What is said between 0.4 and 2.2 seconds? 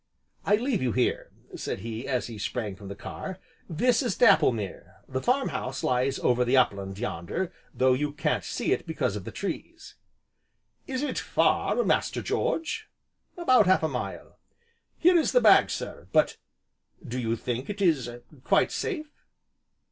"I leave you here," said he